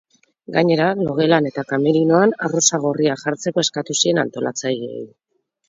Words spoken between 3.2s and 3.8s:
jartzeko